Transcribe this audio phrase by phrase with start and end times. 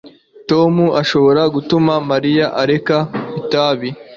[0.49, 2.97] tom ntashobora gutuma mariya areka
[3.39, 3.89] itabi